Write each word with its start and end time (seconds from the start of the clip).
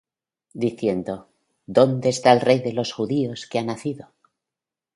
Diciendo: 0.63 1.27
¿Dónde 1.67 2.09
está 2.09 2.31
el 2.33 2.41
Rey 2.41 2.57
de 2.59 2.73
los 2.73 2.91
Judíos, 2.91 3.45
que 3.45 3.59
ha 3.59 3.63
nacido? 3.63 4.09